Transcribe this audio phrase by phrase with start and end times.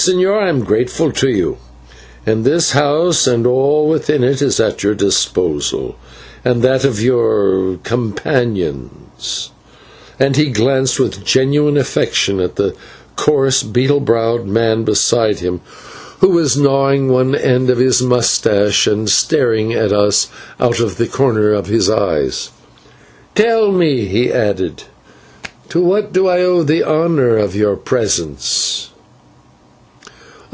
[0.00, 1.56] Señor, I am grateful to you,
[2.24, 5.96] and this house and all within it is at your disposal
[6.44, 9.50] and that of your companions,"
[10.18, 12.74] and he glanced with genuine affection at the
[13.16, 15.62] coarse beetle browed man beside him,
[16.20, 20.28] who was gnawing one end of his moustache and staring at us
[20.60, 22.50] out of the corners of his eyes.
[23.34, 24.84] "Tell me," he added,
[25.70, 28.90] "to what do I owe the honour of your presence?"